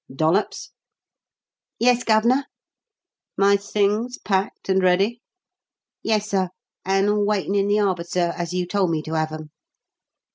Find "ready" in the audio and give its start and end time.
4.81-5.21